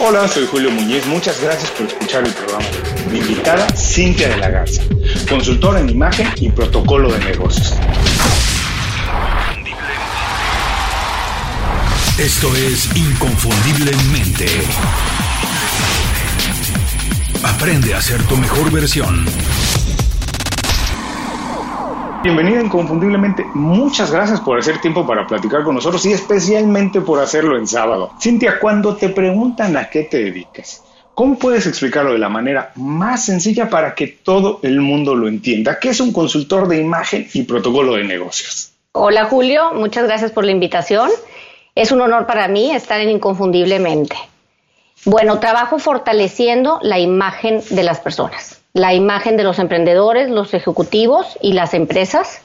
[0.00, 1.04] Hola, soy Julio Muñiz.
[1.06, 2.64] Muchas gracias por escuchar el programa.
[3.10, 4.82] Mi invitada, Cintia de la Garza,
[5.28, 7.74] consultora en imagen y protocolo de negocios.
[12.16, 14.46] Esto es Inconfundiblemente.
[17.42, 19.26] Aprende a ser tu mejor versión.
[22.20, 23.46] Bienvenida inconfundiblemente.
[23.54, 28.10] Muchas gracias por hacer tiempo para platicar con nosotros y especialmente por hacerlo en sábado.
[28.20, 30.82] Cintia, cuando te preguntan a qué te dedicas,
[31.14, 35.78] ¿cómo puedes explicarlo de la manera más sencilla para que todo el mundo lo entienda?
[35.78, 38.72] ¿Qué es un consultor de imagen y protocolo de negocios?
[38.92, 41.10] Hola Julio, muchas gracias por la invitación.
[41.76, 44.16] Es un honor para mí estar en Inconfundiblemente.
[45.04, 51.38] Bueno, trabajo fortaleciendo la imagen de las personas la imagen de los emprendedores, los ejecutivos
[51.42, 52.40] y las empresas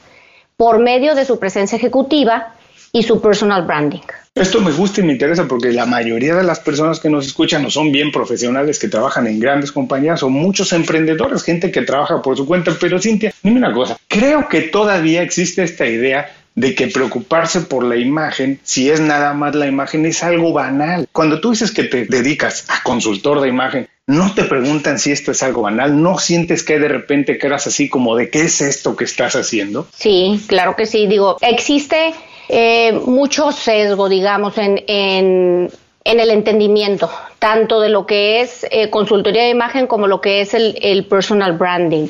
[0.56, 2.54] por medio de su presencia ejecutiva
[2.92, 4.00] y su personal branding.
[4.34, 7.62] Esto me gusta y me interesa porque la mayoría de las personas que nos escuchan
[7.62, 12.22] no son bien profesionales que trabajan en grandes compañías o muchos emprendedores, gente que trabaja
[12.22, 12.72] por su cuenta.
[12.80, 17.84] Pero Cintia, dime una cosa, creo que todavía existe esta idea de que preocuparse por
[17.84, 21.08] la imagen, si es nada más la imagen, es algo banal.
[21.12, 25.30] Cuando tú dices que te dedicas a consultor de imagen, no te preguntan si esto
[25.30, 28.96] es algo banal, no sientes que de repente quedas así como de qué es esto
[28.96, 29.86] que estás haciendo.
[29.94, 31.06] Sí, claro que sí.
[31.06, 32.12] Digo, existe
[32.48, 35.70] eh, mucho sesgo, digamos, en, en,
[36.04, 40.52] el entendimiento, tanto de lo que es eh, consultoría de imagen como lo que es
[40.52, 42.08] el, el personal branding.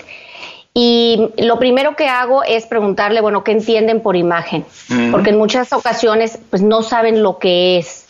[0.76, 4.64] Y lo primero que hago es preguntarle, bueno, ¿qué entienden por imagen?
[5.12, 8.03] Porque en muchas ocasiones pues no saben lo que es.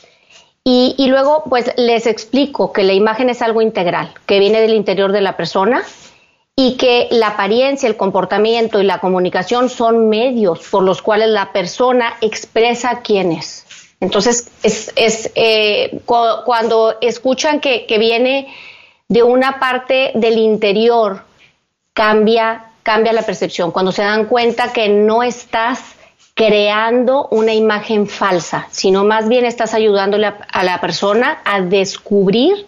[0.65, 4.73] Y, y, luego pues les explico que la imagen es algo integral, que viene del
[4.73, 5.85] interior de la persona
[6.57, 11.53] y que la apariencia, el comportamiento y la comunicación son medios por los cuales la
[11.53, 13.67] persona expresa quién es.
[14.01, 18.55] Entonces, es, es eh, cuando escuchan que, que viene
[19.09, 21.25] de una parte del interior,
[21.93, 23.71] cambia, cambia la percepción.
[23.71, 25.94] Cuando se dan cuenta que no estás
[26.35, 32.67] creando una imagen falsa, sino más bien estás ayudándole a, la persona a descubrir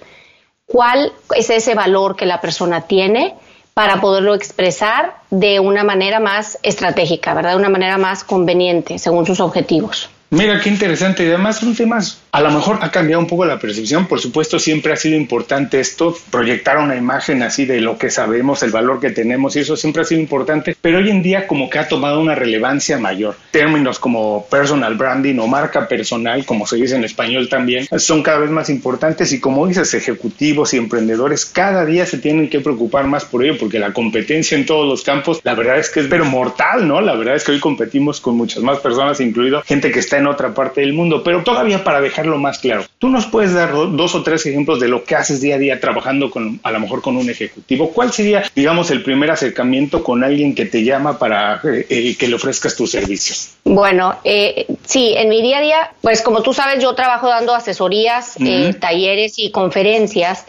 [0.66, 3.34] cuál es ese valor que la persona tiene
[3.74, 7.50] para poderlo expresar de una manera más estratégica, ¿verdad?
[7.50, 10.08] De una manera más conveniente según sus objetivos.
[10.30, 11.24] Mira, qué interesante.
[11.24, 14.04] Y además son temas, a lo mejor ha cambiado un poco la percepción.
[14.06, 18.62] Por supuesto, siempre ha sido importante esto, proyectar una imagen así de lo que sabemos,
[18.62, 20.76] el valor que tenemos, y eso siempre ha sido importante.
[20.78, 23.36] Pero hoy en día como que ha tomado una relevancia mayor.
[23.52, 28.40] Términos como personal branding o marca personal, como se dice en español también, son cada
[28.40, 29.32] vez más importantes.
[29.32, 33.56] Y como dices, ejecutivos y emprendedores cada día se tienen que preocupar más por ello,
[33.58, 37.00] porque la competencia en todos los campos, la verdad es que es pero mortal, ¿no?
[37.00, 40.26] La verdad es que hoy competimos con muchas más personas, incluido gente que está en
[40.26, 41.22] otra parte del mundo.
[41.24, 44.88] Pero todavía para dejarlo más claro, tú nos puedes dar dos o tres ejemplos de
[44.88, 47.90] lo que haces día a día trabajando con, a lo mejor con un ejecutivo.
[47.92, 52.28] ¿Cuál sería, digamos, el primer acercamiento con alguien que te llama para eh, eh, que
[52.28, 53.54] le ofrezcas tus servicios?
[53.64, 57.54] Bueno, eh, sí, en mi día a día, pues como tú sabes, yo trabajo dando
[57.54, 58.36] asesorías,
[58.80, 60.46] talleres y conferencias.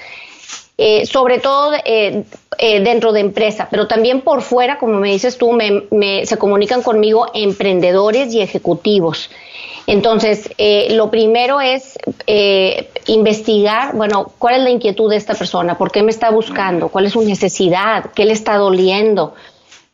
[1.05, 1.71] sobre todo
[2.59, 7.27] dentro de empresa, pero también por fuera, como me dices tú, me, se comunican conmigo
[7.33, 9.29] emprendedores y ejecutivos.
[9.87, 15.77] Entonces, eh, lo primero es eh, investigar, bueno, cuál es la inquietud de esta persona,
[15.77, 19.33] por qué me está buscando, cuál es su necesidad, qué le está doliendo,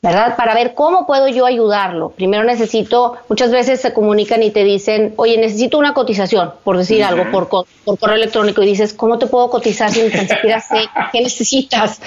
[0.01, 0.35] ¿verdad?
[0.35, 2.09] Para ver cómo puedo yo ayudarlo.
[2.09, 7.03] Primero necesito, muchas veces se comunican y te dicen, oye, necesito una cotización, por decir
[7.03, 10.89] algo, por, por correo electrónico, y dices, ¿cómo te puedo cotizar si ni siquiera sé
[11.11, 12.01] qué necesitas?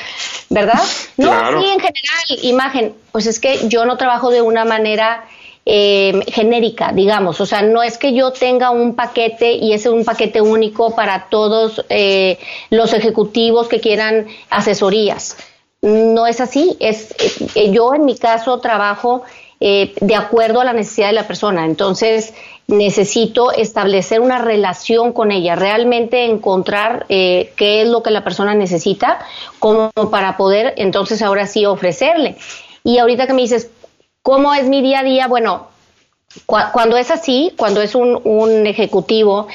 [0.51, 0.83] ¿Verdad?
[1.17, 1.31] No,
[1.63, 5.25] sí, en general, imagen, pues es que yo no trabajo de una manera
[5.69, 7.41] eh, genérica, digamos.
[7.41, 11.29] O sea, no es que yo tenga un paquete y es un paquete único para
[11.29, 12.39] todos eh,
[12.71, 15.37] los ejecutivos que quieran asesorías.
[15.83, 16.77] No es así.
[16.79, 17.17] Es,
[17.57, 19.25] eh, yo en mi caso trabajo
[19.59, 21.65] de acuerdo a la necesidad de la persona.
[21.65, 22.35] Entonces,
[22.69, 29.19] necesito establecer una relación con ella, realmente encontrar qué es lo que la persona necesita,
[29.59, 32.37] como para poder entonces ahora sí ofrecerle.
[32.85, 33.71] Y ahorita que me dices,
[34.27, 35.29] ¿Cómo es mi día a día?
[35.29, 35.69] Bueno,
[36.47, 39.47] cuando es así, cuando es un, ejecutivo,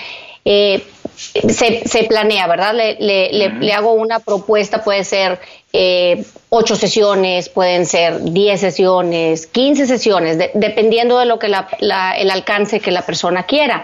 [0.46, 0.82] eh,
[1.14, 2.74] se, planea, ¿verdad?
[2.74, 5.42] Le, hago una propuesta, puede ser
[5.74, 12.80] eh, ocho sesiones, pueden ser diez sesiones, quince sesiones, dependiendo de lo que el alcance
[12.80, 13.84] que la persona quiera.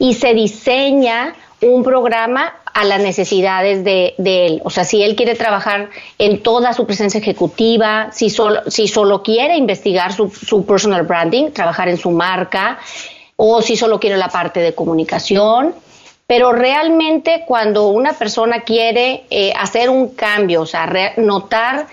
[0.00, 4.60] Y se diseña un programa a las necesidades de, él.
[4.64, 9.22] O sea, si él quiere trabajar en toda su presencia ejecutiva, si solo, si solo
[9.22, 12.78] quiere investigar su, personal branding, trabajar en su marca,
[13.36, 15.74] o si solo quiere la parte de comunicación,
[16.26, 21.86] pero realmente cuando una persona quiere eh, hacer un cambio, o sea, notar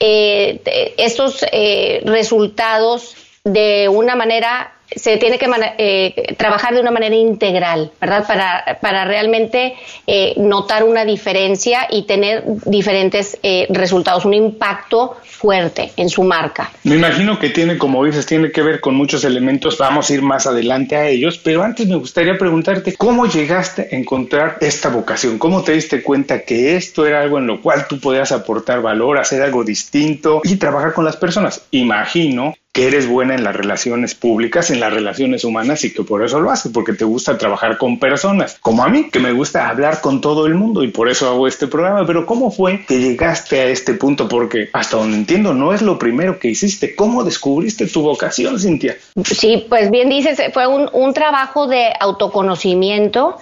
[0.00, 5.48] eh, estos eh, resultados de una manera se tiene que
[5.78, 8.26] eh, trabajar de una manera integral, ¿verdad?
[8.26, 9.74] Para, para realmente
[10.06, 16.70] eh, notar una diferencia y tener diferentes eh, resultados, un impacto fuerte en su marca.
[16.84, 20.22] Me imagino que tiene, como dices, tiene que ver con muchos elementos, vamos a ir
[20.22, 25.38] más adelante a ellos, pero antes me gustaría preguntarte, ¿cómo llegaste a encontrar esta vocación?
[25.38, 29.18] ¿Cómo te diste cuenta que esto era algo en lo cual tú podías aportar valor,
[29.18, 31.62] hacer algo distinto y trabajar con las personas?
[31.70, 36.24] Imagino que eres buena en las relaciones públicas, en las relaciones humanas y que por
[36.24, 39.68] eso lo haces, porque te gusta trabajar con personas, como a mí, que me gusta
[39.68, 42.06] hablar con todo el mundo y por eso hago este programa.
[42.06, 44.26] Pero ¿cómo fue que llegaste a este punto?
[44.26, 46.96] Porque hasta donde entiendo, no es lo primero que hiciste.
[46.96, 48.96] ¿Cómo descubriste tu vocación, Cintia?
[49.22, 53.36] Sí, pues bien dices, fue un, trabajo de autoconocimiento.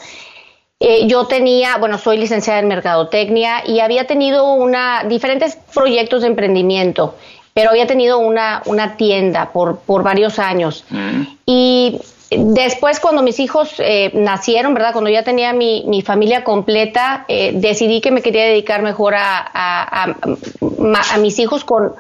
[0.81, 6.29] Eh, yo tenía, bueno, soy licenciada en mercadotecnia y había tenido una, diferentes proyectos de
[6.29, 7.15] emprendimiento
[7.55, 10.85] pero había tenido una, una tienda por, por varios años.
[10.91, 11.23] Mm.
[11.47, 12.01] Y
[12.31, 14.93] después cuando mis hijos eh, nacieron, ¿verdad?
[14.93, 19.51] Cuando ya tenía mi, mi familia completa, eh, decidí que me quería dedicar mejor a,
[19.53, 21.93] a, a, mis hijos con,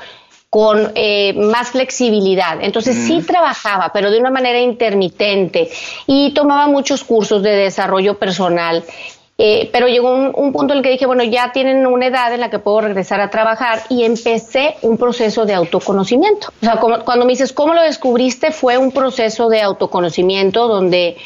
[0.48, 2.58] con eh, más flexibilidad.
[2.62, 3.26] Entonces sí mm.
[3.26, 5.68] trabajaba, pero de una manera intermitente
[6.06, 8.84] y tomaba muchos cursos de desarrollo personal
[9.42, 12.40] eh, pero llegó un, punto en el que dije, bueno, ya tienen una edad en
[12.40, 16.48] la que puedo regresar a trabajar y empecé un proceso de autoconocimiento.
[16.60, 18.52] O sea, cuando me dices, ¿cómo lo descubriste?
[18.52, 21.16] Fue un proceso de autoconocimiento donde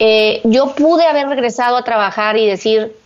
[0.00, 2.96] eh, yo pude haber regresado a trabajar y decir,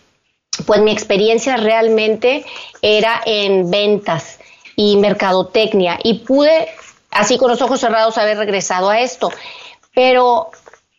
[0.64, 2.46] pues mi experiencia realmente
[2.80, 4.38] era en ventas
[4.74, 6.68] y mercadotecnia y pude,
[7.10, 9.30] así con los ojos cerrados, haber regresado a esto.
[9.94, 10.50] Pero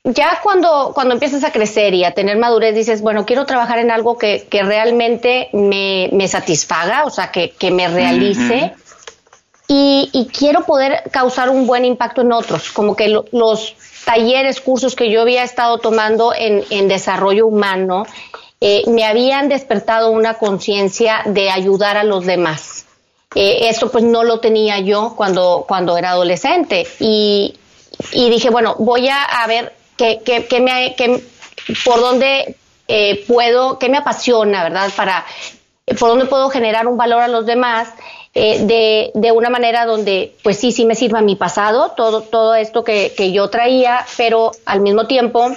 [0.06, 3.90] ya cuando, cuando empiezas a crecer y a tener madurez, dices, bueno, quiero trabajar en
[3.90, 8.74] algo que, que realmente me, me, satisfaga, o sea, que, que me realice.
[9.68, 13.76] y, y, quiero poder causar un buen impacto en otros, como que los
[14.06, 18.06] talleres, cursos que yo había estado tomando en, en desarrollo humano,
[18.62, 22.86] eh, me habían despertado una conciencia de ayudar a los demás.
[23.34, 27.56] Eh, eso pues no lo tenía yo cuando, cuando era adolescente y,
[28.12, 31.24] y dije, bueno, voy a, a ver que, que, que me, que,
[31.84, 32.56] por dónde
[32.88, 34.92] eh, puedo, que me apasiona, ¿verdad?
[34.96, 35.26] Para,
[36.00, 37.90] por dónde puedo generar un valor a los demás
[38.34, 42.56] eh, de, de, una manera donde, pues sí, sí me sirva mi pasado, todo, todo
[42.56, 45.56] esto que, que yo traía, pero al mismo tiempo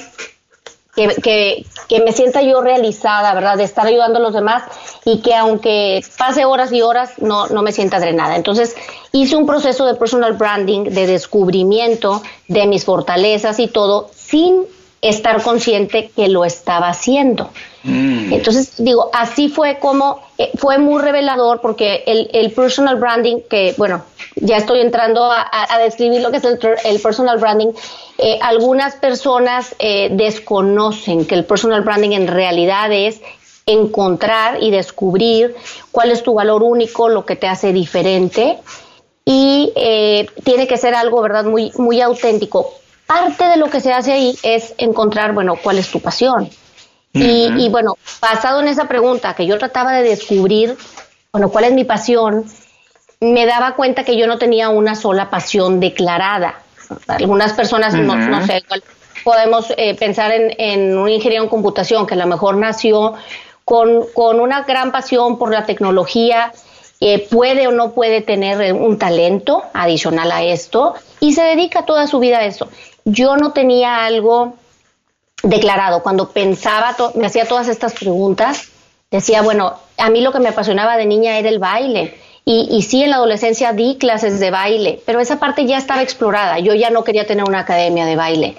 [0.99, 3.57] que, que, que, me sienta yo realizada, ¿verdad?
[3.57, 4.65] De estar ayudando a los demás
[5.05, 8.35] y que aunque pase horas y horas, no, no me sienta drenada.
[8.35, 8.75] Entonces,
[9.13, 14.67] hice un proceso de personal branding, de descubrimiento de mis fortalezas y todo, sin
[15.01, 17.51] estar consciente que lo estaba haciendo.
[17.85, 18.33] Mm.
[18.33, 23.75] Entonces, digo, así fue como, eh, fue muy revelador porque el, el, personal branding, que
[23.79, 24.03] bueno,
[24.35, 27.69] ya estoy entrando a, a describir lo que es el, el personal branding,
[28.19, 33.21] eh, algunas personas eh, desconocen que el personal branding en realidad es
[33.65, 35.55] encontrar y descubrir
[35.93, 38.59] cuál es tu valor único, lo que te hace diferente
[39.25, 42.73] y eh, tiene que ser algo, ¿verdad?, muy, muy auténtico.
[43.09, 46.49] Parte de lo que se hace ahí es encontrar, bueno, cuál es tu pasión.
[47.13, 50.77] y, y, bueno, basado en esa pregunta que yo trataba de descubrir,
[51.33, 52.45] bueno, cuál es mi pasión,
[53.21, 56.61] me daba cuenta que yo no tenía una sola pasión declarada.
[57.07, 58.63] Algunas personas, no, sé,
[59.25, 63.15] podemos eh, pensar en, en, un ingeniero en computación que a lo mejor nació
[63.65, 66.53] con, con una gran pasión por la tecnología,
[67.01, 72.07] eh, puede o no puede tener un talento adicional a esto y se dedica toda
[72.07, 72.69] su vida a eso.
[73.11, 74.55] Yo no tenía algo
[75.43, 76.03] declarado.
[76.03, 78.69] Cuando pensaba, me hacía todas estas preguntas,
[79.11, 83.03] decía, bueno, a mí lo que me apasionaba de niña era el baile y, sí,
[83.03, 86.59] en la adolescencia di clases de baile, pero esa parte ya estaba explorada.
[86.59, 88.57] Yo ya no quería tener una academia de baile.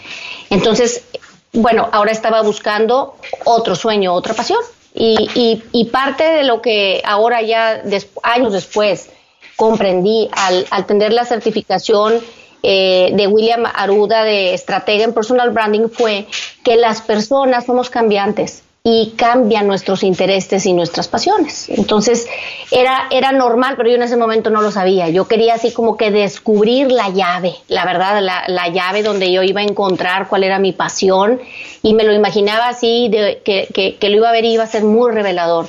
[0.51, 1.06] Entonces,
[1.53, 3.15] bueno, ahora estaba buscando
[3.46, 4.60] otro sueño, otra pasión.
[4.94, 7.82] Y, parte de lo que ahora ya,
[8.22, 9.10] años después,
[9.56, 12.22] comprendí al tener la certificación
[12.63, 16.27] eh, de William Aruda de estratega en personal branding fue
[16.63, 21.69] que las personas somos cambiantes y cambian nuestros intereses y nuestras pasiones.
[21.69, 22.27] Entonces,
[22.71, 25.09] era, era normal, pero yo en ese momento no lo sabía.
[25.09, 29.43] Yo quería así como que descubrir la llave, la verdad, la, la llave donde yo
[29.43, 31.41] iba a encontrar cuál era mi pasión
[31.83, 34.83] y me lo imaginaba así, que, que lo iba a ver y iba a ser
[34.83, 35.67] muy revelador.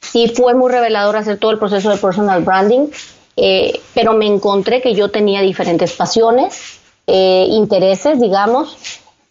[0.00, 2.88] Sí, fue muy revelador hacer todo el proceso de personal branding,
[3.36, 8.76] eh, pero me encontré que yo tenía diferentes pasiones, eh, intereses, digamos,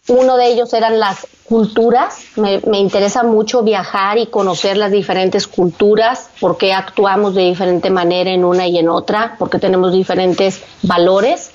[0.08, 2.18] Uno de ellos eran las culturas.
[2.36, 7.90] Me, me, interesa mucho viajar y conocer las diferentes culturas, por qué actuamos de diferente
[7.90, 11.50] manera en una y en otra, porque tenemos diferentes valores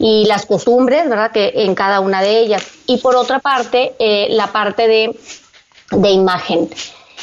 [0.00, 1.30] y las costumbres, ¿verdad?
[1.30, 2.66] Que en cada una de ellas.
[2.86, 5.16] Y por otra parte, eh, la parte de,
[5.92, 6.70] de imagen.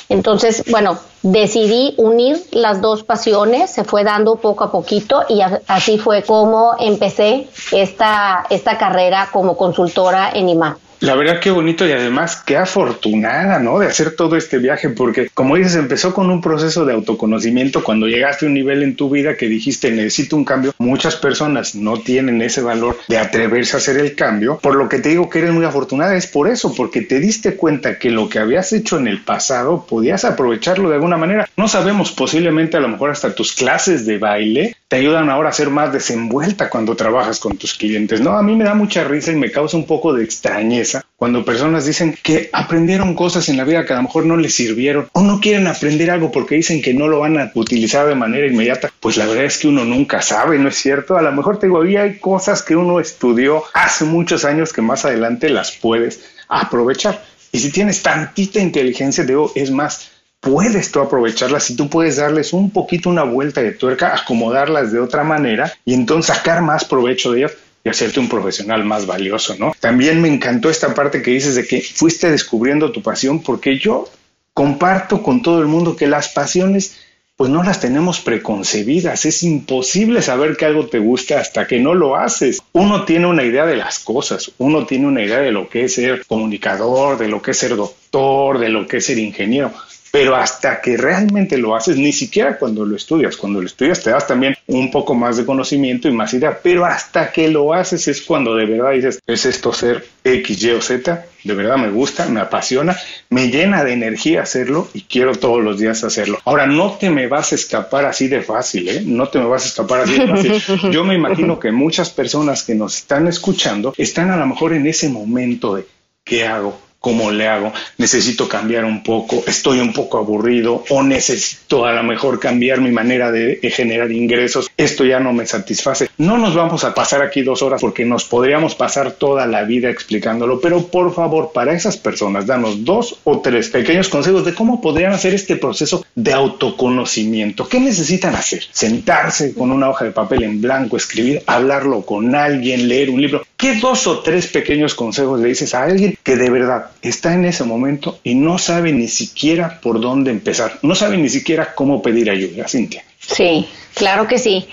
[0.10, 5.98] Entonces, bueno, decidí unir las dos pasiones, se fue dando poco a poquito y así
[5.98, 10.87] fue como empecé esta, esta carrera como consultora en imagen.
[11.00, 13.78] La verdad qué bonito y además qué afortunada, ¿no?
[13.78, 18.08] De hacer todo este viaje, porque como dices, empezó con un proceso de autoconocimiento cuando
[18.08, 20.74] llegaste a un nivel en tu vida que dijiste necesito un cambio.
[20.80, 24.58] Muchas personas no tienen ese valor de atreverse a hacer el cambio.
[24.58, 27.56] Por lo que te digo que eres muy afortunada es por eso, porque te diste
[27.56, 31.48] cuenta que lo que habías hecho en el pasado podías aprovecharlo de alguna manera.
[31.58, 35.54] No sabemos, posiblemente a lo mejor hasta tus clases de baile te ayudan ahora a
[35.54, 38.20] ser más desenvuelta cuando trabajas con tus clientes.
[38.22, 41.44] No, a mí me da mucha risa y me causa un poco de extrañeza cuando
[41.44, 45.10] personas dicen que aprendieron cosas en la vida que a lo mejor no les sirvieron
[45.14, 48.48] o no quieren aprender algo porque dicen que no lo van a utilizar de manera
[48.48, 48.92] inmediata.
[49.00, 51.18] Pues la verdad es que uno nunca sabe, ¿no es cierto?
[51.18, 55.06] A lo mejor te digo, hay cosas que uno estudió hace muchos años que más
[55.06, 57.24] adelante las puedes aprovechar.
[57.52, 62.54] Y si tienes tantita inteligencia, digo, es más, puedes tú aprovecharlas si tú puedes darles
[62.54, 67.32] un poquito una vuelta de tuerca, acomodarlas de otra manera y entonces sacar más provecho
[67.32, 67.54] de ellas
[67.88, 69.74] y hacerte un profesional más valioso, ¿no?
[69.80, 74.10] También me encantó esta parte que dices de que fuiste descubriendo tu pasión porque yo
[74.54, 76.98] comparto con todo el mundo que las pasiones
[77.38, 79.24] pues no las tenemos preconcebidas.
[79.24, 82.60] Es imposible saber que algo te gusta hasta que no lo haces.
[82.74, 85.94] Uno tiene una idea de las cosas, uno tiene una idea de lo que es
[85.94, 89.72] ser comunicador, de lo que es ser doctor, de lo que es ser ingeniero,
[90.12, 94.12] pero hasta que realmente lo haces, ni siquiera cuando lo estudias, cuando lo estudias te
[94.12, 98.08] das también un poco más de conocimiento y más idea, pero hasta que lo haces
[98.08, 101.90] es cuando de verdad dices, es esto ser X, Y o Z, de verdad me
[101.90, 102.98] gusta, me apasiona,
[103.30, 106.40] me llena de energía hacerlo y quiero todos los días hacerlo.
[106.46, 109.02] Ahora, no te me vas a escapar así de fácil, ¿eh?
[109.06, 110.92] No te me vas a escapar así de fácil.
[110.92, 114.88] Yo me imagino que muchas personas que nos están escuchando están a lo mejor en
[114.88, 115.86] ese momento de,
[116.24, 116.87] ¿qué hago?
[117.08, 117.72] ¿Cómo le hago?
[118.00, 122.92] Necesito cambiar un poco, estoy un poco aburrido o necesito a lo mejor cambiar mi
[122.92, 124.70] manera de, generar ingresos.
[124.76, 126.07] Esto ya no me satisface.
[126.20, 129.92] No nos vamos a pasar aquí dos horas porque nos podríamos pasar toda la vida
[129.92, 134.82] explicándolo, pero por favor, para esas personas, danos dos o tres pequeños consejos de cómo
[134.82, 137.70] podrían hacer este proceso de autoconocimiento.
[137.70, 138.64] ¿Qué necesitan hacer?
[138.72, 143.44] Sentarse con una hoja de papel en blanco, escribir, hablarlo con alguien, leer un libro.
[143.56, 147.46] ¿Qué dos o tres pequeños consejos le dices a alguien que de verdad está en
[147.46, 152.02] ese momento y no sabe ni siquiera por dónde empezar, no sabe ni siquiera cómo
[152.02, 153.04] pedir ayuda, Cintia.
[153.20, 154.68] Sí, claro que sí.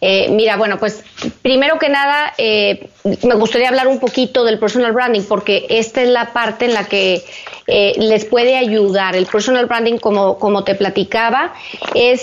[0.00, 1.02] Eh, mira, bueno, pues
[1.42, 2.88] primero que nada, eh,
[3.24, 6.84] me gustaría hablar un poquito del personal branding, porque esta es la parte en la
[6.84, 7.24] que
[7.66, 9.16] eh, les puede ayudar.
[9.16, 11.52] El personal branding, como, como te platicaba,
[11.94, 12.22] es,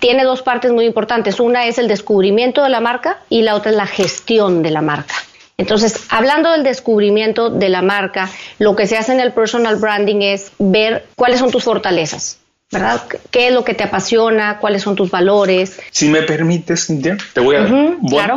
[0.00, 1.40] tiene dos partes muy importantes.
[1.40, 4.82] Una es el descubrimiento de la marca y la otra es la gestión de la
[4.82, 5.14] marca.
[5.56, 8.28] Entonces, hablando del descubrimiento de la marca,
[8.58, 12.38] lo que se hace en el personal branding es ver cuáles son tus fortalezas,
[12.74, 13.02] ¿verdad?
[13.30, 14.58] ¿Qué es lo que te apasiona?
[14.58, 15.80] ¿Cuáles son tus valores?
[15.90, 17.66] Si me permites, Cintia, te voy a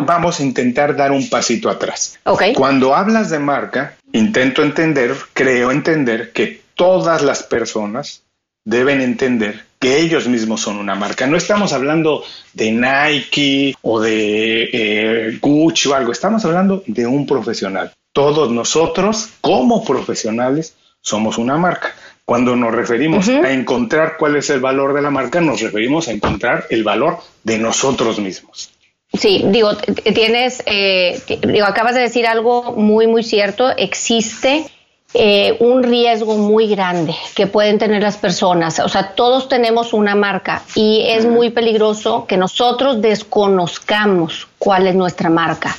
[0.06, 2.18] vamos a intentar dar un pasito atrás.
[2.24, 2.54] Okay.
[2.54, 8.24] Cuando hablas de marca, intento entender, creo entender que todas las personas
[8.64, 11.28] deben entender que ellos mismos son una marca.
[11.28, 17.26] No estamos hablando de Nike o de eh, Gucci o algo, estamos hablando de un
[17.26, 17.92] profesional.
[18.14, 21.94] Todos nosotros, como profesionales, somos una marca.
[22.28, 26.12] Cuando nos referimos a encontrar cuál es el valor de la marca, nos referimos a
[26.12, 28.70] encontrar el valor de nosotros mismos.
[29.14, 29.78] Sí, digo,
[30.14, 33.70] tienes, eh, digo, acabas de decir algo muy, muy cierto.
[33.78, 34.66] Existe
[35.14, 38.80] eh, un riesgo muy grande que pueden tener las personas.
[38.80, 44.96] O sea, todos tenemos una marca y es muy peligroso que nosotros desconozcamos cuál es
[44.96, 45.78] nuestra marca.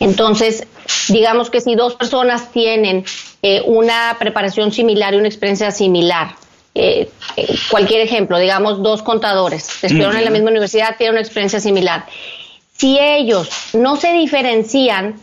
[0.00, 0.66] Entonces,
[1.08, 3.04] digamos que si dos personas tienen
[3.42, 6.34] eh, una preparación similar y una experiencia similar,
[6.74, 7.10] eh,
[7.70, 12.04] cualquier ejemplo, digamos dos contadores, estudiaron en la misma universidad, tienen una experiencia similar.
[12.76, 15.18] Si ellos no se diferencian,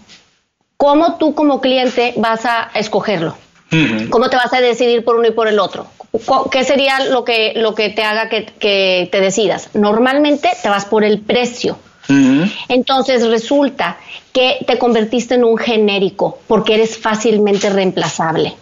[0.78, 3.36] ¿cómo tú como cliente vas a escogerlo?
[4.10, 5.88] ¿Cómo te vas a decidir por uno y por el otro?
[6.52, 9.70] ¿Qué sería lo que, lo que te haga que, te decidas?
[9.74, 11.78] Normalmente te vas por el precio.
[12.68, 13.98] Entonces resulta
[14.32, 18.56] que te convertiste en un genérico porque eres fácilmente reemplazable.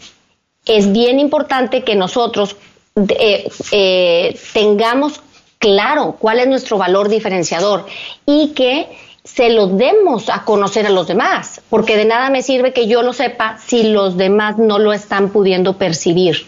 [0.66, 2.56] Es bien importante que nosotros
[2.96, 5.22] eh, eh, tengamos
[5.58, 7.86] claro cuál es nuestro valor diferenciador
[8.26, 8.88] y que
[9.24, 13.04] se lo demos a conocer a los demás, porque de nada me sirve que yo
[13.04, 16.48] lo sepa si los demás no lo están pudiendo percibir.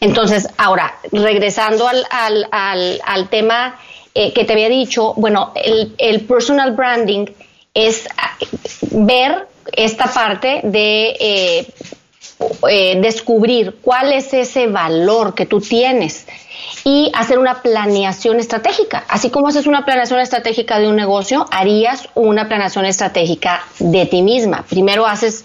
[0.00, 3.76] Entonces, ahora, regresando al, al, tema
[4.14, 7.26] eh, que te había dicho, bueno, el, personal branding
[7.72, 8.36] es ah,
[8.90, 11.66] ver esta parte de eh,
[12.68, 16.26] eh, descubrir cuál es ese valor que tú tienes
[16.84, 19.04] y hacer una planeación estratégica.
[19.08, 24.22] Así como haces una planeación estratégica de un negocio, harías una planeación estratégica de ti
[24.22, 24.64] misma.
[24.68, 25.44] Primero haces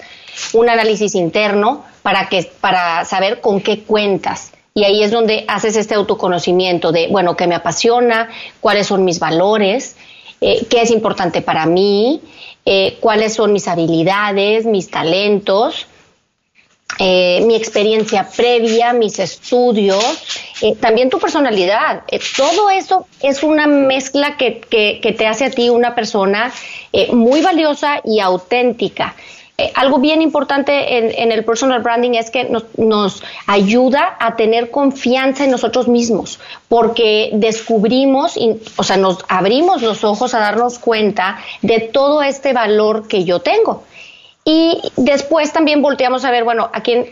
[0.54, 4.52] un análisis interno para, que, para saber con qué cuentas.
[4.78, 8.30] Y ahí es donde haces este autoconocimiento de, bueno, qué me apasiona,
[8.62, 9.96] cuáles son mis valores,
[10.40, 12.22] eh, qué es importante para mí,
[12.64, 15.88] eh, cuáles son mis habilidades, mis talentos
[17.00, 20.04] eh, mi experiencia previa, mis estudios,
[20.80, 22.04] también tu personalidad.
[22.38, 26.52] Todo eso es una mezcla que, que, te hace a ti una persona
[27.12, 29.16] muy valiosa y auténtica.
[29.74, 34.70] Algo bien importante en, en, el personal branding es que nos, nos, ayuda a tener
[34.70, 38.38] confianza en nosotros mismos, porque descubrimos,
[38.76, 43.40] o sea, nos abrimos los ojos a darnos cuenta de todo este valor que yo
[43.40, 43.84] tengo.
[44.46, 47.08] Y después también volteamos a ver, bueno, a quién,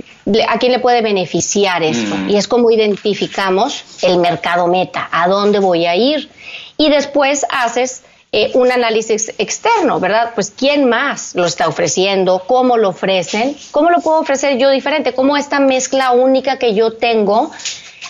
[0.48, 2.16] a quién le puede beneficiar esto.
[2.16, 2.30] Mm.
[2.30, 6.30] Y es como identificamos el mercado meta, a dónde voy a ir.
[6.78, 8.04] Y después haces
[8.38, 10.34] eh, un análisis externo, ¿verdad?
[10.36, 15.14] Pues quién más lo está ofreciendo, cómo lo ofrecen, cómo lo puedo ofrecer yo diferente,
[15.14, 17.50] cómo esta mezcla única que yo tengo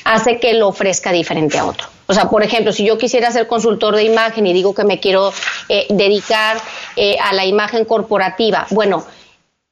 [0.03, 1.89] hace que lo ofrezca diferente a otro.
[2.07, 4.99] O sea, por ejemplo, si yo quisiera ser consultor de imagen y digo que me
[4.99, 5.31] quiero
[5.69, 6.57] eh, dedicar
[6.95, 9.05] eh, a la imagen corporativa, bueno,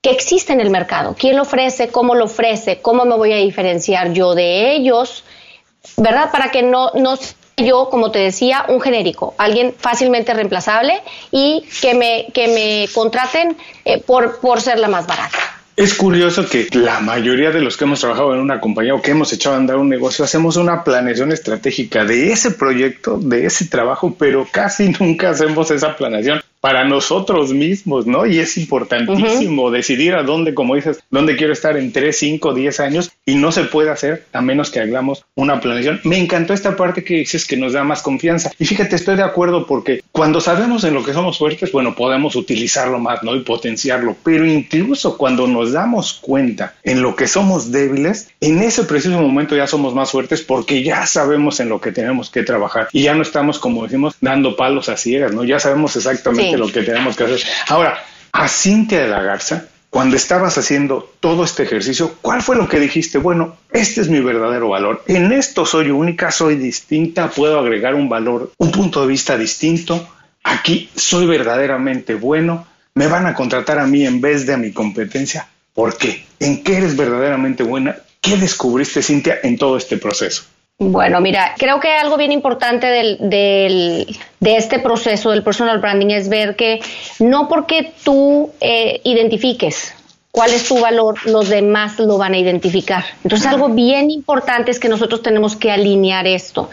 [0.03, 1.15] ¿qué existe en el mercado?
[1.17, 1.87] ¿Quién lo ofrece?
[1.87, 2.79] ¿Cómo lo ofrece?
[2.79, 5.23] ¿Cómo me voy a diferenciar yo de ellos?
[5.97, 6.29] ¿Verdad?
[6.31, 7.17] Para que no, no
[7.57, 13.57] yo, como te decía, un genérico, alguien fácilmente reemplazable y que me, que me contraten
[13.85, 15.37] eh, por, por ser la más barata.
[15.75, 19.09] Es curioso que la mayoría de los que hemos trabajado en una compañía o que
[19.09, 23.65] hemos echado a andar un negocio hacemos una planeación estratégica de ese proyecto, de ese
[23.65, 28.25] trabajo, pero casi nunca hacemos esa planeación para nosotros mismos, ¿no?
[28.25, 32.79] Y es importantísimo decidir a dónde, como dices, dónde quiero estar en 3, 5, 10
[32.79, 35.99] años y no se puede hacer a menos que hagamos una planeación.
[36.05, 38.49] Me encantó esta parte que dices que nos da más confianza.
[38.57, 42.37] Y fíjate, estoy de acuerdo porque cuando sabemos en lo que somos fuertes, bueno, podemos
[42.37, 43.35] utilizarlo más, ¿no?
[43.35, 44.15] Y potenciarlo.
[44.23, 49.53] Pero incluso cuando nos damos cuenta en lo que somos débiles, en ese preciso momento
[49.57, 53.15] ya somos más fuertes porque ya sabemos en lo que tenemos que trabajar y ya
[53.15, 55.43] no estamos, como decimos, dando palos a ciegas, ¿no?
[55.43, 57.41] Ya sabemos exactamente lo que tenemos que hacer.
[57.67, 62.67] Ahora, a Cintia de la Garza, cuando estabas haciendo todo este ejercicio, ¿cuál fue lo
[62.67, 63.19] que dijiste?
[63.19, 65.03] Bueno, este es mi verdadero valor.
[65.07, 70.07] En esto soy única, soy distinta, puedo agregar un valor, un punto de vista distinto.
[70.43, 72.65] Aquí soy verdaderamente bueno.
[72.95, 75.47] Me van a contratar a mí en vez de a mi competencia.
[75.75, 76.25] ¿Por qué?
[76.39, 77.95] ¿En qué eres verdaderamente buena?
[78.19, 80.43] ¿Qué descubriste, Cintia, en todo este proceso?
[80.79, 86.07] Bueno, mira, creo que algo bien importante del, del, de este proceso del personal branding
[86.07, 86.81] es ver que
[87.19, 89.93] no porque tú eh, identifiques
[90.33, 93.05] cuál es tu valor, los demás lo van a identificar.
[93.23, 96.71] Entonces, algo bien importante es que nosotros tenemos que alinear esto.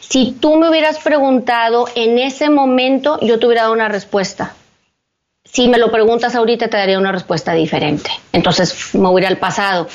[0.00, 4.54] Si tú me hubieras preguntado en ese momento, yo te hubiera dado una respuesta.
[5.42, 8.10] Si me lo preguntas ahorita, te daría una respuesta diferente.
[8.34, 9.88] Entonces, me voy al pasado.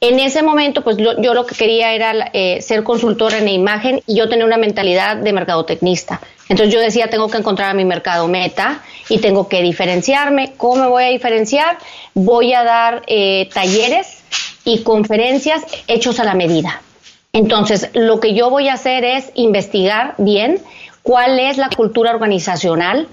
[0.00, 4.16] En ese momento, pues yo, lo que quería era eh, ser consultora en imagen y
[4.16, 6.20] yo tenía una mentalidad de mercadotecnista.
[6.48, 10.54] Entonces yo decía, tengo que encontrar a mi mercado meta y tengo que diferenciarme.
[10.56, 11.76] ¿Cómo me voy a diferenciar?
[12.14, 14.22] Voy a dar eh, talleres
[14.64, 16.80] y conferencias hechos a la medida.
[17.34, 20.60] Entonces, lo que yo voy a hacer es investigar bien
[21.02, 23.06] cuál es la cultura organizacional,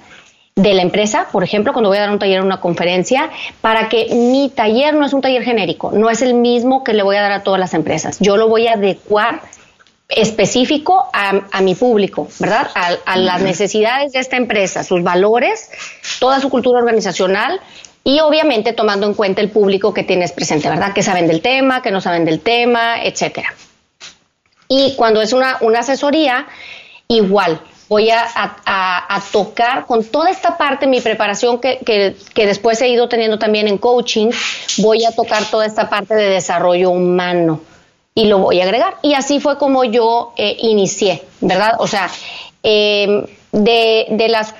[0.58, 3.30] de la empresa, por ejemplo, cuando voy a dar un taller o una conferencia,
[3.62, 7.04] para que mi taller no es un taller genérico, no es el mismo que le
[7.04, 8.18] voy a dar a todas las empresas.
[8.20, 9.42] Yo lo voy a adecuar
[10.10, 12.70] específico a, mi público, ¿verdad?
[12.74, 15.70] A, las necesidades de esta empresa, sus valores,
[16.20, 17.62] toda su cultura organizacional
[18.04, 20.92] y obviamente tomando en cuenta el público que tienes presente, ¿verdad?
[20.92, 23.54] Que saben del tema, que no saben del tema, etcétera.
[24.68, 26.48] Y cuando es una, una asesoría,
[27.08, 33.08] igual, voy a, tocar con toda esta parte, mi preparación que, que, después he ido
[33.08, 34.30] teniendo también en coaching,
[34.78, 37.62] voy a tocar toda esta parte de desarrollo humano
[38.14, 38.96] y lo voy a agregar.
[39.02, 41.76] Y así fue como yo eh, inicié, ¿verdad?
[41.80, 42.10] O sea,
[42.64, 44.54] em, de, de, las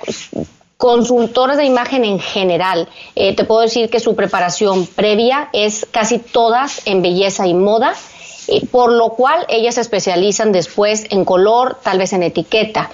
[0.76, 6.18] consultoras de imagen en general, eh, te puedo decir que su preparación previa es casi
[6.18, 7.94] todas en belleza y moda
[8.70, 12.90] por lo cual ellas se especializan después en color, tal vez en etiqueta.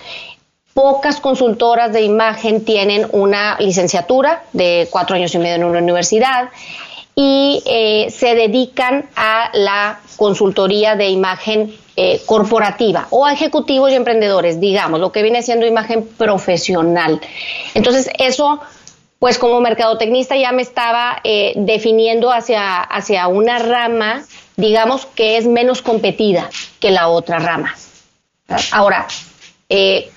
[0.73, 6.51] pocas consultoras de imagen tienen una licenciatura de cuatro años y medio en una universidad
[7.14, 13.95] y eh, se dedican a la consultoría de imagen eh, corporativa o a ejecutivos y
[13.95, 17.21] emprendedores, digamos, lo que viene siendo imagen profesional.
[17.75, 18.61] Entonces, eso,
[19.21, 24.25] pues como mercadotecnista ya me estaba eh, definiendo hacia, hacia una rama,
[24.57, 27.75] digamos, que es menos competida que la otra rama.
[28.73, 29.07] Ahora,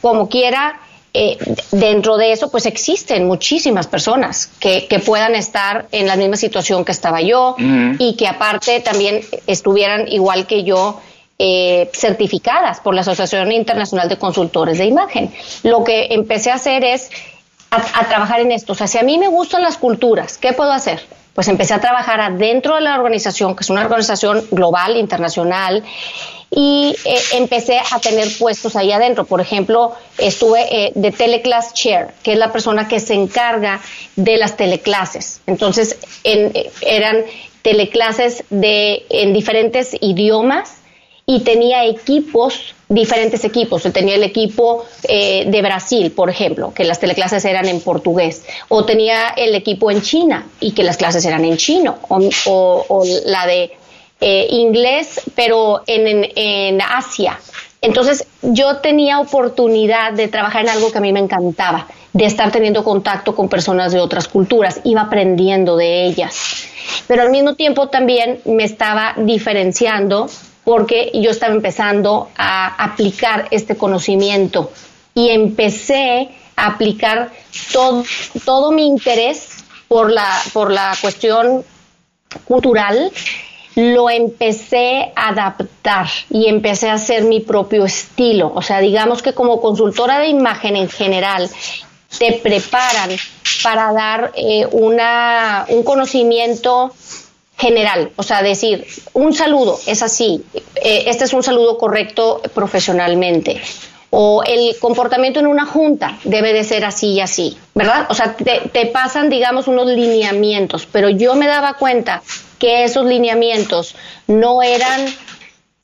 [0.01, 0.79] como quiera,
[1.19, 1.37] eh,
[1.71, 6.91] dentro de eso, pues existen muchísimas personas que, puedan estar en la misma situación que
[6.91, 7.55] estaba yo
[7.97, 11.01] y que aparte también estuvieran igual que yo
[11.39, 15.33] eh, certificadas por la Asociación Internacional de Consultores de Imagen.
[15.63, 17.09] Lo que empecé a hacer es
[17.71, 18.73] a, trabajar en esto.
[18.73, 21.01] O sea, si a mí me gustan las culturas, ¿qué puedo hacer?
[21.37, 25.83] Pues empecé a trabajar adentro de la organización, que es una organización global, internacional,
[26.49, 29.23] y eh, empecé a tener puestos ahí adentro.
[29.23, 33.79] Por ejemplo, estuve eh, de Teleclass Chair, que es la persona que se encarga
[34.15, 35.41] de las teleclases.
[35.45, 37.17] Entonces, eh, eran
[37.61, 40.77] teleclases de, en diferentes idiomas
[41.27, 43.83] y tenía equipos, diferentes equipos.
[43.83, 49.29] Tenía el equipo de Brasil, por ejemplo, que las teleclases eran en portugués, o tenía
[49.35, 53.71] el equipo en China y que las clases eran en chino, o la de
[54.19, 57.39] eh, inglés, pero en, en, Asia.
[57.81, 62.51] Entonces yo tenía oportunidad de trabajar en algo que a mí me encantaba, de estar
[62.51, 66.65] teniendo contacto con personas de otras culturas, iba aprendiendo de ellas.
[67.05, 70.27] Pero al mismo tiempo también me estaba diferenciando
[70.67, 74.69] porque yo estaba empezando a aplicar este conocimiento
[75.13, 76.27] y empecé
[76.57, 77.31] a aplicar
[77.71, 78.03] todo,
[78.43, 81.63] todo mi interés por la, por la cuestión
[82.43, 83.13] cultural
[83.75, 88.51] lo empecé a adaptar y empecé a hacer mi propio estilo.
[88.53, 91.49] O sea, digamos que como consultora de imagen en general,
[92.19, 93.11] te preparan
[93.63, 96.91] para dar eh, una, un conocimiento
[97.57, 100.43] general, o sea, decir, un saludo es así,
[100.75, 103.61] eh, este es un saludo correcto profesionalmente,
[104.09, 108.07] o el comportamiento en una junta debe de ser así y así, ¿verdad?
[108.09, 112.21] O sea, te, te pasan, digamos, unos lineamientos, pero yo me daba cuenta
[112.59, 113.95] que esos lineamientos
[114.27, 115.07] no eran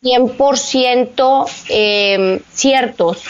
[0.03, 3.23] 100% eh, ciertos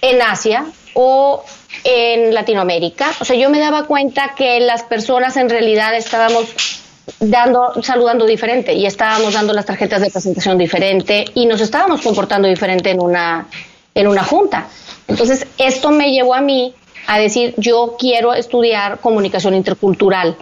[0.00, 0.64] en Asia
[0.94, 1.44] o
[1.84, 3.12] en Latinoamérica.
[3.20, 6.79] O sea, yo me daba cuenta que las personas en realidad estábamos
[7.18, 12.48] dando, saludando diferente y estábamos dando las tarjetas de presentación diferente y nos estábamos comportando
[12.48, 13.48] diferente en una,
[13.94, 14.68] en una junta.
[15.08, 16.74] Entonces, esto me llevó a mí
[17.06, 20.36] a decir, yo quiero estudiar comunicación intercultural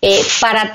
[0.00, 0.72] eh, para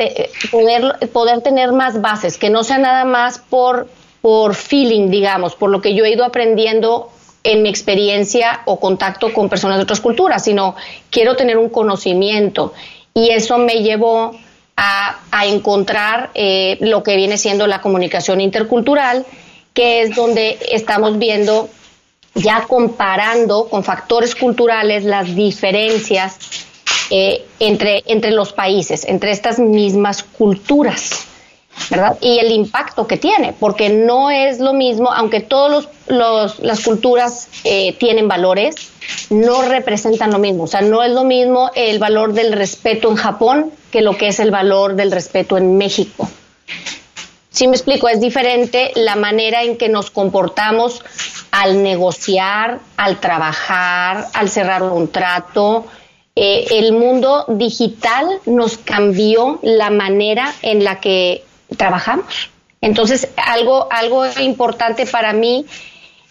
[0.52, 3.88] poder, poder tener más bases, que no sea nada más por,
[4.22, 7.10] por feeling, digamos, por lo que yo he ido aprendiendo
[7.44, 10.76] en mi experiencia o contacto con personas de otras culturas, sino
[11.10, 12.74] quiero tener un conocimiento.
[13.14, 14.36] Y eso me llevó
[14.76, 19.26] a, encontrar eh, lo que viene siendo la comunicación intercultural,
[19.74, 21.70] que es donde estamos viendo,
[22.36, 26.38] ya comparando con factores culturales, las diferencias
[27.10, 31.28] eh, entre, entre los países, entre estas mismas culturas.
[31.90, 32.18] ¿verdad?
[32.22, 37.94] Y el impacto que tiene, porque no es lo mismo, aunque todas las culturas eh,
[37.94, 38.76] tienen valores,
[39.30, 40.64] no representan lo mismo.
[40.64, 44.30] O sea, no es lo mismo el valor del respeto en Japón que lo que
[44.30, 46.28] es el valor del respeto en México.
[47.52, 51.04] Si me explico, es diferente la manera en que nos comportamos
[51.52, 55.86] al negociar, al trabajar, al cerrar un trato,
[56.36, 61.44] eh, el mundo digital nos cambió la manera en la que
[61.78, 62.50] trabajamos.
[62.82, 65.68] Entonces, algo, algo importante para mí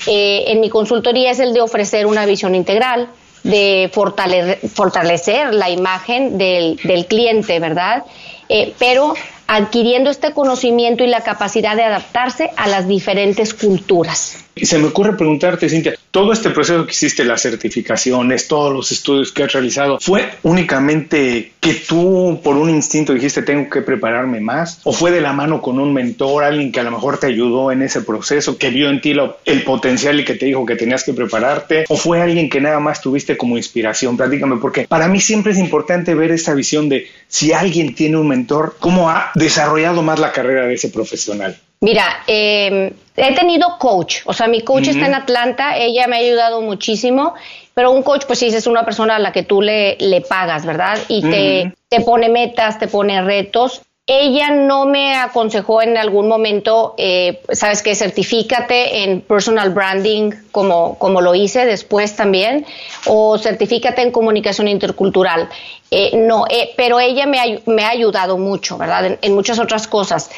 [0.08, 3.08] eh, en mi consultoría es el de ofrecer una visión integral,
[3.42, 8.04] de fortalecer, la imagen del, del cliente, ¿verdad?
[8.48, 9.14] Eh, pero
[9.46, 14.36] adquiriendo este conocimiento y la capacidad de adaptarse a las diferentes culturas.
[14.56, 19.32] Se me ocurre preguntarte, Cintia, todo este proceso que hiciste, las certificaciones, todos los estudios
[19.32, 24.80] que has realizado, ¿fue únicamente que tú por un instinto dijiste tengo que prepararme más?
[24.84, 27.72] ¿O fue de la mano con un mentor, alguien que a lo mejor te ayudó
[27.72, 29.14] en ese proceso, que vio en ti
[29.46, 31.86] el potencial y que te dijo que tenías que prepararte?
[31.88, 34.18] ¿O fue alguien que nada más tuviste como inspiración?
[34.18, 38.28] Platícame, porque para mí siempre es importante ver esta visión de si alguien tiene un
[38.28, 41.58] mentor, ¿cómo ha desarrollado más la carrera de ese profesional?
[41.82, 46.20] Mira, em, he tenido coach, o sea, mi coach está en Atlanta, ella me ha
[46.20, 47.34] ayudado muchísimo,
[47.74, 50.64] pero un coach, pues sí, es una persona a la que tú le, le pagas,
[50.64, 50.96] ¿verdad?
[51.08, 53.82] Y te, te pone metas, te pone retos.
[54.06, 60.96] ella no me aconsejó en algún momento, eh, sabes que certifícate en personal branding como,
[61.00, 62.64] como lo hice después también,
[63.06, 65.48] o certifícate en comunicación intercultural.
[65.90, 69.18] Eh, no, eh, pero ella me ha, me ha, ayudado mucho, ¿verdad?
[69.20, 70.30] En, muchas otras cosas.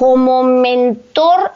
[0.00, 1.52] Como mentor,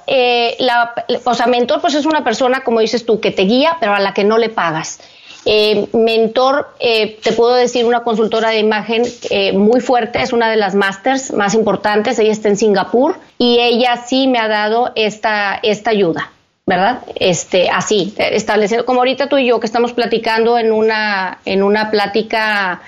[0.58, 0.92] la,
[1.24, 4.00] o sea, mentor pues es una persona, como dices tú, que te guía, pero a
[4.00, 5.00] la que no le pagas.
[5.46, 10.50] Eh, mentor, eh, te puedo decir, una consultora de imagen eh, muy fuerte, es una
[10.50, 14.92] de las masters más importantes, ella está en Singapur y ella sí me ha dado
[14.94, 16.30] esta, esta ayuda.
[16.66, 17.02] ¿verdad?
[17.16, 21.90] Este, así, estableciendo, como ahorita tú y yo que estamos platicando en una, en una
[21.90, 22.80] plática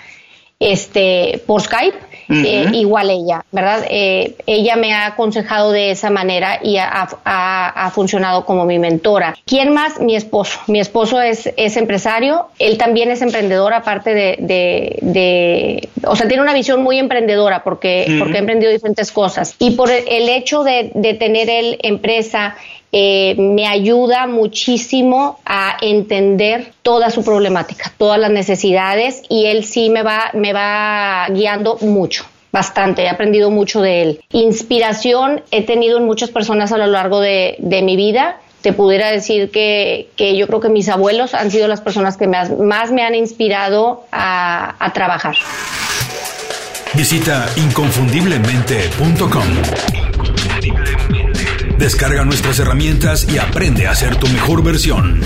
[0.58, 3.86] este, por Skype, eh, igual ella, ¿verdad?
[3.88, 9.36] Eh, ella me ha aconsejado de esa manera y ha, ha, funcionado como mi mentora.
[9.46, 10.00] ¿Quién más?
[10.00, 10.58] Mi esposo.
[10.66, 16.28] Mi esposo es, es empresario, él también es emprendedor, aparte de, de, de o sea,
[16.28, 19.54] tiene una visión muy emprendedora porque, porque ha emprendido diferentes cosas.
[19.58, 22.56] Y por el hecho de, de tener él empresa,
[22.92, 29.90] eh, me ayuda muchísimo a entender toda su problemática, todas las necesidades y él sí
[29.90, 32.25] me va, me va guiando mucho
[32.57, 34.20] bastante, he aprendido mucho de él.
[34.33, 38.40] Inspiración he tenido en muchas personas a lo largo de, mi vida.
[38.62, 42.59] Te pudiera decir que, yo creo que mis abuelos han sido las personas que más,
[42.59, 45.37] más me han inspirado a, a trabajar.
[46.94, 50.05] Visita inconfundiblemente.com
[51.78, 55.20] Descarga nuestras herramientas y aprende a ser tu mejor versión.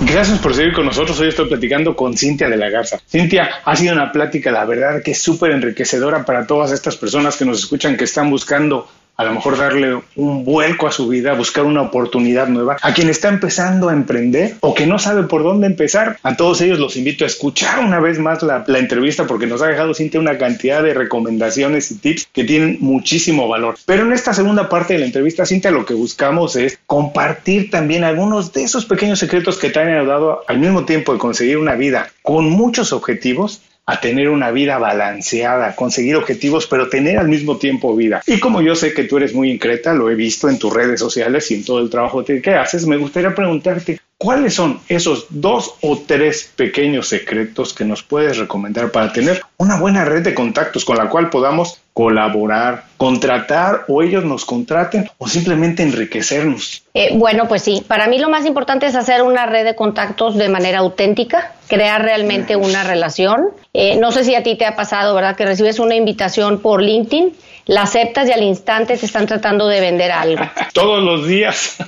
[0.00, 1.18] Gracias por seguir con nosotros.
[1.18, 3.00] Hoy estoy platicando con Cintia de la Garza.
[3.10, 7.36] Cintia, ha sido una plática, la verdad, que es súper enriquecedora para todas estas personas
[7.36, 11.34] que nos escuchan, que están buscando a lo mejor darle un vuelco a su vida,
[11.34, 12.76] buscar una oportunidad nueva.
[12.80, 16.60] A quien está empezando a emprender o que no sabe por dónde empezar, a todos
[16.60, 20.20] ellos los invito a escuchar una vez más la, entrevista porque nos ha dejado Cintia
[20.20, 23.74] una cantidad de recomendaciones y tips que tienen muchísimo valor.
[23.86, 28.04] Pero en esta segunda parte de la entrevista, Cintia, lo que buscamos es compartir también
[28.04, 31.74] algunos de esos pequeños secretos que te han ayudado al mismo tiempo de conseguir una
[31.74, 37.56] vida con muchos objetivos a tener una vida balanceada, conseguir objetivos, pero tener al mismo
[37.56, 38.22] tiempo vida.
[38.26, 41.00] Y como yo sé que tú eres muy increta, lo he visto en tus redes
[41.00, 45.74] sociales y en todo el trabajo que haces, me gustaría preguntarte, ¿cuáles son esos dos
[45.80, 50.84] o tres pequeños secretos que nos puedes recomendar para tener una buena red de contactos
[50.84, 56.82] con la cual podamos colaborar, contratar o ellos nos contraten o simplemente enriquecernos?
[56.94, 60.36] Eh, bueno, pues sí, para mí lo más importante es hacer una red de contactos
[60.36, 63.50] de manera auténtica, crear realmente una relación.
[63.72, 65.36] Eh, no sé si a ti te ha pasado, ¿verdad?
[65.36, 67.34] Que recibes una invitación por LinkedIn,
[67.66, 70.44] la aceptas y al instante te están tratando de vender algo.
[70.72, 71.78] Todos los días.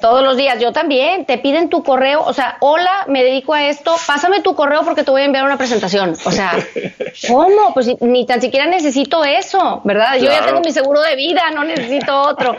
[0.00, 1.24] Todos los días, yo también.
[1.24, 5.04] Te piden tu correo, o sea, hola, me dedico a esto, pásame tu correo porque
[5.04, 6.16] te voy a enviar una presentación.
[6.24, 6.52] O sea,
[7.28, 7.74] ¿cómo?
[7.74, 10.16] Pues ni tan siquiera necesito eso, ¿verdad?
[10.16, 12.56] Yo ya tengo mi seguro de vida, no necesito otro.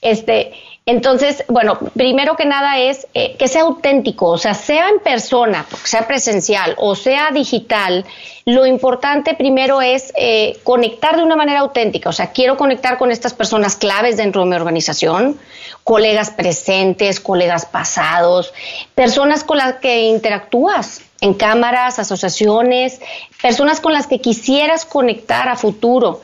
[0.00, 0.52] Este,
[0.84, 5.64] entonces, bueno, primero que nada es eh, que sea auténtico, o sea, sea en persona,
[5.84, 8.04] sea presencial o sea digital,
[8.46, 13.12] lo importante primero es eh, conectar de una manera auténtica, o sea, quiero conectar con
[13.12, 15.38] estas personas claves dentro de mi organización,
[15.84, 18.52] colegas presentes, colegas pasados,
[18.96, 23.00] personas con las que interactúas en cámaras, asociaciones,
[23.40, 26.22] personas con las que quisieras conectar a futuro,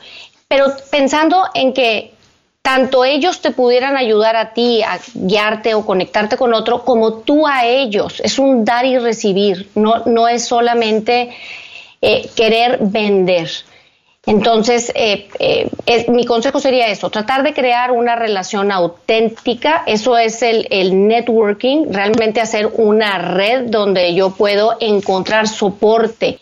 [0.49, 2.18] pero pensando en que
[2.69, 7.47] tanto ellos te pudieran ayudar a ti a guiarte o conectarte con otro, como tú
[7.47, 8.21] a ellos.
[8.23, 11.31] Es un dar y recibir, no, no es solamente
[11.99, 13.49] eh, querer vender.
[14.27, 20.43] Entonces, eh, eh, mi consejo sería eso, tratar de crear una relación auténtica, eso es
[20.43, 26.37] el, el, networking, realmente hacer una red donde yo puedo encontrar soporte.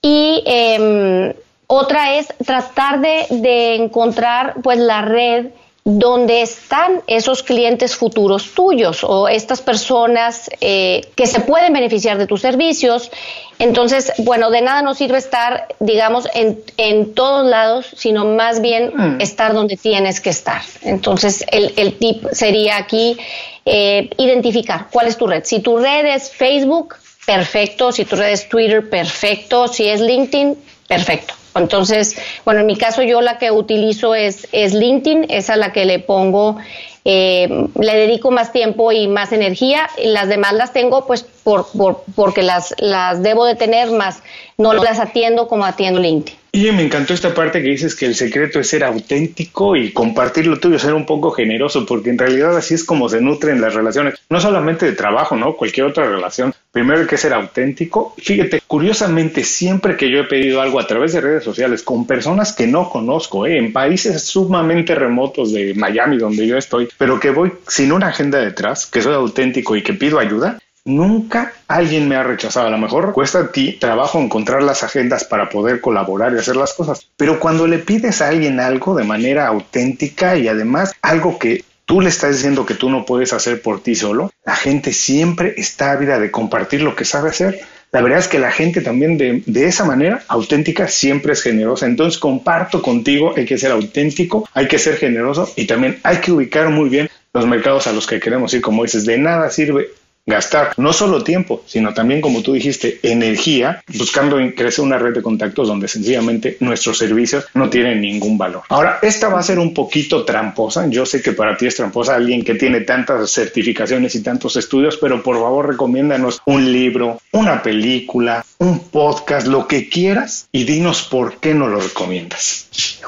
[0.00, 1.34] Y em,
[1.66, 5.48] otra es tratar de, de encontrar pues la red
[5.88, 12.26] donde están esos clientes futuros tuyos o estas personas eh, que se pueden beneficiar de
[12.26, 13.12] tus servicios.
[13.60, 18.92] Entonces, bueno, de nada nos sirve estar, digamos, en, en todos lados, sino más bien
[18.96, 19.20] mm.
[19.20, 20.60] estar donde tienes que estar.
[20.82, 23.16] Entonces, el, el tip sería aquí
[23.64, 25.44] eh, identificar cuál es tu red.
[25.44, 27.92] Si tu red es Facebook, perfecto.
[27.92, 29.68] Si tu red es Twitter, perfecto.
[29.68, 31.34] Si es LinkedIn, perfecto.
[31.58, 35.72] Entonces, bueno, en mi caso yo la que utilizo es, es LinkedIn, es a la
[35.72, 36.56] que le pongo,
[37.04, 39.88] eh, le dedico más tiempo y más energía.
[40.02, 44.22] Las demás las tengo pues por, por, porque las, las debo de tener más,
[44.58, 46.38] no las atiendo como atiendo LinkedIn.
[46.56, 50.46] Y me encantó esta parte que dices que el secreto es ser auténtico y compartir
[50.46, 53.74] lo tuyo, ser un poco generoso, porque en realidad así es como se nutren las
[53.74, 55.54] relaciones, no solamente de trabajo, ¿no?
[55.54, 58.14] Cualquier otra relación, Primero hay que ser auténtico.
[58.18, 62.52] Fíjate, curiosamente, siempre que yo he pedido algo a través de redes sociales con personas
[62.52, 63.56] que no conozco, ¿eh?
[63.56, 68.40] en países sumamente remotos de Miami, donde yo estoy, pero que voy sin una agenda
[68.40, 72.68] detrás, que soy auténtico y que pido ayuda, Nunca alguien me ha rechazado.
[72.68, 76.54] A lo mejor cuesta a ti trabajo encontrar las agendas para poder colaborar y hacer
[76.54, 77.08] las cosas.
[77.16, 82.00] Pero cuando le pides a alguien algo de manera auténtica y además algo que tú
[82.00, 85.90] le estás diciendo que tú no puedes hacer por ti solo, la gente siempre está
[85.90, 87.58] ávida de compartir lo que sabe hacer.
[87.90, 91.86] La verdad es que la gente también de, de, esa manera auténtica siempre es generosa.
[91.86, 96.30] Entonces comparto contigo, hay que ser auténtico, hay que ser generoso y también hay que
[96.30, 98.60] ubicar muy bien los mercados a los que queremos ir.
[98.60, 99.90] Como dices, de nada sirve
[100.26, 105.22] gastar no solo tiempo, sino también, como tú dijiste, energía, buscando crecer una red de
[105.22, 108.62] contactos donde sencillamente nuestros servicios no tienen ningún valor.
[108.68, 110.86] Ahora, esta va a ser un poquito tramposa.
[110.88, 114.98] Yo sé que para ti es tramposa alguien que tiene tantas certificaciones y tantos estudios,
[115.00, 121.02] pero por favor recomiéndanos un libro, una película, un podcast, lo que quieras y dinos
[121.02, 123.00] por qué no lo recomiendas.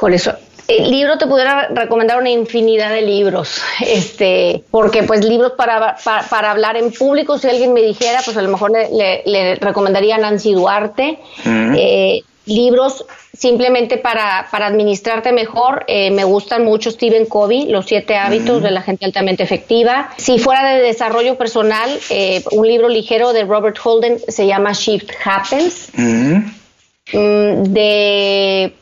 [0.68, 6.50] El libro te pudiera recomendar una infinidad de libros, este, porque pues libros para, para,
[6.50, 10.52] hablar en público, si alguien me dijera, pues a lo mejor le, recomendaría a Nancy
[10.52, 11.18] Duarte.
[11.44, 18.16] Eh, libros simplemente para, para administrarte mejor, eh, me gustan mucho Stephen Covey, Los siete
[18.16, 20.10] hábitos de la gente altamente efectiva.
[20.16, 25.10] Si fuera de desarrollo personal, eh, un libro ligero de Robert Holden se llama Shift
[25.24, 25.90] Happens.
[25.94, 28.74] Mm, de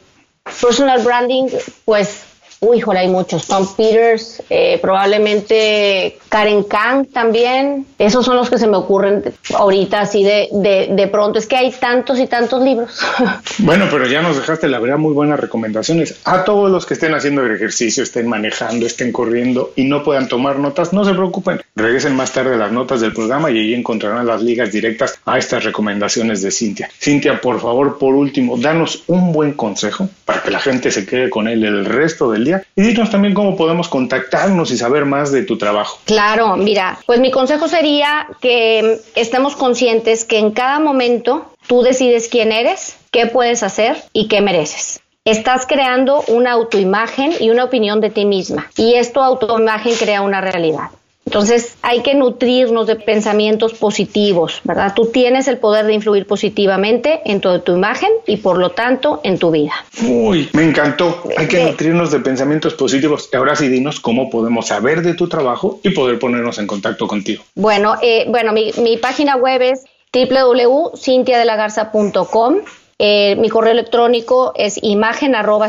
[0.61, 1.48] Personal branding,
[1.85, 2.24] pues,
[2.60, 3.46] uy, hay muchos.
[3.46, 7.86] Tom Peters, eh, probablemente Karen Kang también.
[7.98, 9.22] Esos son los que se me ocurren
[9.54, 11.38] ahorita así de, de, de pronto.
[11.38, 13.00] Es que hay tantos y tantos libros.
[13.58, 16.20] Bueno, pero ya nos dejaste, la verdad, muy buenas recomendaciones.
[16.24, 20.58] A todos los que estén haciendo ejercicio, estén manejando, estén corriendo y no puedan tomar
[20.58, 21.62] notas, no se preocupen.
[21.74, 25.64] Regresen más tarde las notas del programa y ahí encontrarán las ligas directas a estas
[25.64, 26.90] recomendaciones de Cintia.
[27.00, 31.30] Cintia, por favor, por último, danos un buen consejo para que la gente se quede
[31.30, 32.45] con él el resto del
[32.76, 35.98] y dinos también cómo podemos contactarnos y saber más de tu trabajo.
[36.04, 42.28] Claro, mira, pues mi consejo sería que estemos conscientes que en cada momento tú decides
[42.28, 45.00] quién eres, qué puedes hacer y qué mereces.
[45.24, 50.40] Estás creando una autoimagen y una opinión de ti misma y esto autoimagen crea una
[50.40, 50.90] realidad.
[51.26, 54.92] Entonces hay que nutrirnos de pensamientos positivos, ¿verdad?
[54.94, 59.20] Tú tienes el poder de influir positivamente en toda tu imagen y por lo tanto
[59.24, 59.72] en tu vida.
[60.06, 61.24] Uy, me encantó.
[61.36, 63.28] Hay que nutrirnos de pensamientos positivos.
[63.34, 67.42] Ahora sí, dinos cómo podemos saber de tu trabajo y poder ponernos en contacto contigo.
[67.56, 72.58] Bueno, eh, bueno, mi, mi página web es www.cintiadelagarza.com
[72.98, 75.68] eh, mi correo electrónico es imagen arroba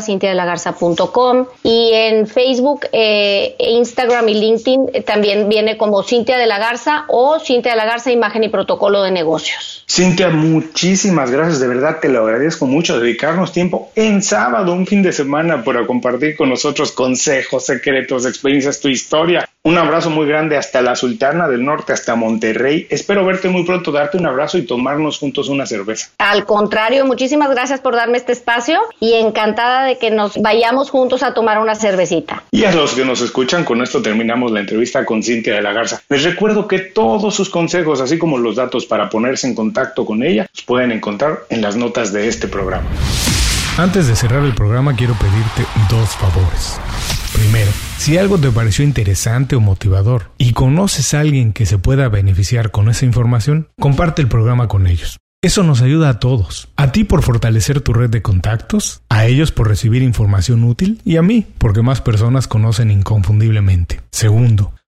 [1.62, 7.04] y en Facebook, eh, Instagram y LinkedIn eh, también viene como Cintia de la Garza
[7.08, 9.77] o Cintia de la Garza Imagen y Protocolo de Negocios.
[9.90, 15.02] Cintia, muchísimas gracias, de verdad te lo agradezco mucho dedicarnos tiempo en sábado, un fin
[15.02, 19.48] de semana, para compartir con nosotros consejos, secretos, experiencias, tu historia.
[19.64, 22.86] Un abrazo muy grande hasta la Sultana del Norte, hasta Monterrey.
[22.90, 26.10] Espero verte muy pronto, darte un abrazo y tomarnos juntos una cerveza.
[26.18, 31.22] Al contrario, muchísimas gracias por darme este espacio y encantada de que nos vayamos juntos
[31.22, 32.44] a tomar una cervecita.
[32.50, 35.72] Y a los que nos escuchan, con esto terminamos la entrevista con Cintia de la
[35.72, 36.00] Garza.
[36.08, 39.54] Les recuerdo que todos sus consejos, así como los datos para ponerse en
[39.94, 42.86] con ella, los pueden encontrar en las notas de este programa.
[43.76, 46.80] Antes de cerrar el programa, quiero pedirte dos favores.
[47.32, 52.08] Primero, si algo te pareció interesante o motivador y conoces a alguien que se pueda
[52.08, 55.18] beneficiar con esa información, comparte el programa con ellos.
[55.40, 56.68] Eso nos ayuda a todos.
[56.74, 61.16] A ti por fortalecer tu red de contactos, a ellos por recibir información útil y
[61.16, 64.00] a mí porque más personas conocen inconfundiblemente.
[64.10, 64.72] Segundo,